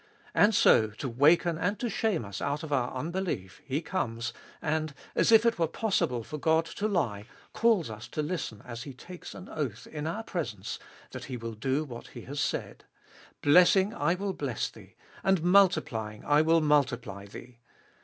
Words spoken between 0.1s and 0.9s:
And so,